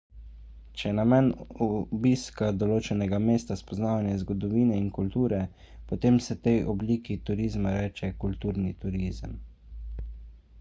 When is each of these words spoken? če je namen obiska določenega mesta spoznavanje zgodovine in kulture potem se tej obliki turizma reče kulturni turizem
če 0.81 0.85
je 0.91 0.93
namen 0.99 1.27
obiska 1.65 2.47
določenega 2.63 3.19
mesta 3.25 3.57
spoznavanje 3.61 4.15
zgodovine 4.23 4.79
in 4.85 4.89
kulture 4.97 5.43
potem 5.93 6.19
se 6.29 6.39
tej 6.49 6.59
obliki 6.75 7.19
turizma 7.29 7.75
reče 7.77 8.13
kulturni 8.25 8.75
turizem 8.87 9.37